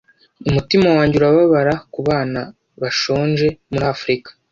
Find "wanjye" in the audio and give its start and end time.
0.95-1.15